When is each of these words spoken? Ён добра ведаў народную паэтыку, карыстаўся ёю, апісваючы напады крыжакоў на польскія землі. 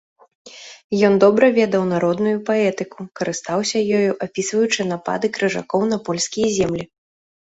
Ён 1.07 1.13
добра 1.23 1.49
ведаў 1.57 1.83
народную 1.93 2.37
паэтыку, 2.47 3.05
карыстаўся 3.19 3.79
ёю, 3.97 4.15
апісваючы 4.27 4.87
напады 4.93 5.27
крыжакоў 5.37 5.85
на 5.93 5.97
польскія 6.09 6.47
землі. 6.57 6.83